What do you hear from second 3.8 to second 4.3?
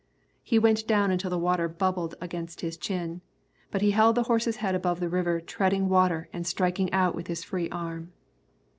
he held the